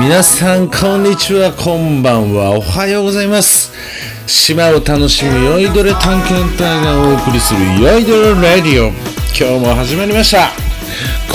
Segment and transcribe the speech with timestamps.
[0.00, 1.52] 皆さんこんにちは。
[1.52, 2.52] こんばんは。
[2.52, 3.70] おはようございます。
[4.26, 8.88] 島を楽しむ酔いどれ探検隊がお送りする酔いどれラディオ。
[9.38, 10.48] 今日も始まりました。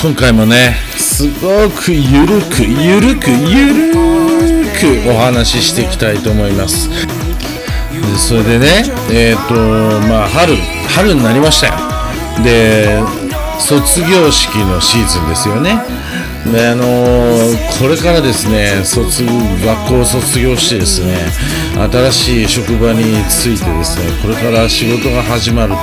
[0.02, 6.90] 今回もねすごくゆるくゆるくゆるくお話ししていきたいと思います。
[8.18, 8.66] それでね
[9.12, 9.54] えっ、と
[10.08, 10.56] まあ春
[10.88, 11.74] 春になりましたよ。
[12.42, 13.25] で
[13.58, 15.82] 卒業式のシーズンですよね。
[16.52, 21.16] であのーこれからですね卒学校を卒業してですね
[21.90, 25.80] 新しい職場に就いてですねこれから仕事が始まると。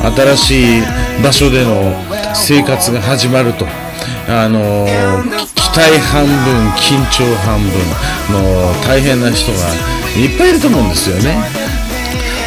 [0.00, 0.82] 新しい
[1.24, 1.92] 場所での
[2.34, 3.66] 生活が始まると。
[4.28, 9.58] あのー期待半分緊張半分の大変な人が
[10.16, 11.36] いっぱいいると思うんですよね。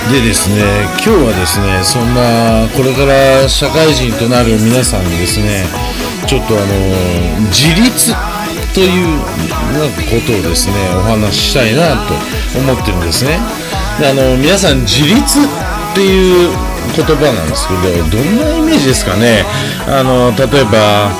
[0.10, 0.64] でですね
[1.04, 5.66] 今日はですねそんなこれから社会人となる皆さんにですね
[6.28, 8.12] ちょっとあの自立
[8.74, 9.20] という
[9.78, 12.14] なんかことをですねお話ししたいなと
[12.58, 13.40] 思ってるんですね。
[14.00, 16.50] であの皆さん自立っていう
[16.96, 19.46] 言葉なんですけどどんなイメージですかね。
[19.88, 21.12] あの例えば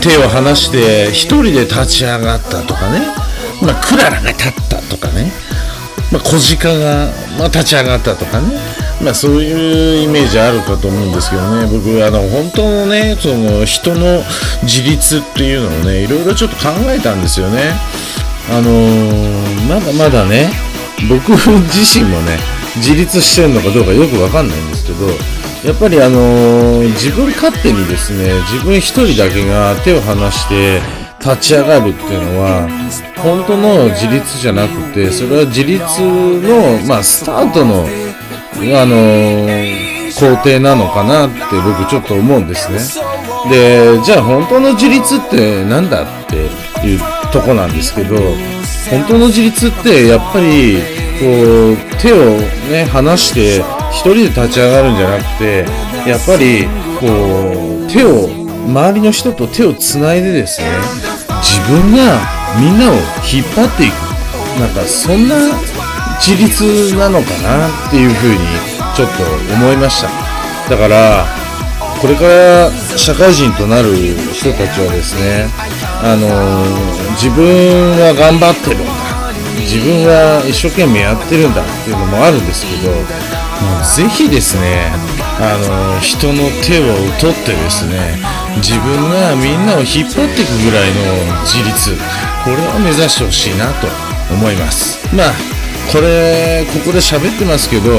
[0.00, 3.00] 手を離して一人で立ち上がったとかね。
[3.62, 5.32] まあクララが立ったとかね。
[6.10, 7.06] まあ、小鹿が、
[7.40, 8.58] まあ、立ち上がったとかね、
[9.02, 11.66] まあ、そういうイメージあるかと思うんですけどね。
[11.72, 14.22] 僕あの本当のねその人の
[14.62, 17.72] 自立っていうのをねいろいろちょっと考えたんですよね。
[18.50, 20.50] あのーまだまだね
[21.08, 22.36] 僕自身もね
[22.76, 25.06] 自立してるのかどうかよくわかんないんですけど
[25.64, 30.82] やっぱりあのー自分勝手にですね自分一人だけが手を離して
[31.20, 32.68] 立ち上がるっていうのは
[33.16, 42.78] 本当の自立じゃなくてそれは自立の、まあ、スタートの、あのー工程なのかなって僕ちょっと思うんですね。
[43.50, 46.36] でじゃあ本当の自立ってなんだって
[46.86, 47.00] いう
[47.32, 48.16] とこなんですけど
[48.90, 50.76] 本当の自立ってやっぱり
[51.20, 52.36] こう手を
[52.70, 53.60] ね離して
[53.90, 55.64] 一人で立ち上がるんじゃなくて
[56.06, 56.66] やっぱり
[57.00, 58.28] こう手を
[58.68, 60.68] 周りの人と手をつないでですね
[61.42, 62.20] 自分が
[62.58, 63.94] みんなを引っ張っていく。
[64.60, 65.36] なんかそんな
[66.18, 68.38] 自立なのかなっていうふうに
[68.94, 69.22] ちょっと
[69.54, 70.08] 思いました。
[70.68, 71.24] だから
[72.00, 73.94] これから社会人となる
[74.32, 75.48] 人たちはですね
[76.02, 76.64] あの
[77.14, 77.44] 自分
[78.00, 79.10] は頑張ってるんだ。
[79.60, 83.04] 自分は一生懸命やってるんだっていうのもあるんですけどもう
[83.84, 84.90] ぜひですね
[85.38, 85.56] あ
[85.94, 88.18] の人の手を取ってですね
[88.56, 91.96] 自分がみんなを引っ張っていくぐらいの自立。
[92.44, 93.86] これを目指してほしいなと
[94.32, 94.98] 思います。
[95.14, 95.32] まあ
[95.92, 97.90] これここで喋ってますけど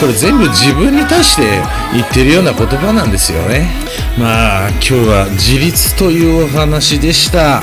[0.00, 1.42] これ全部自分に対して
[1.92, 3.70] 言ってるような言葉なんですよね。
[4.18, 7.62] まあ今日は自立というお話でした。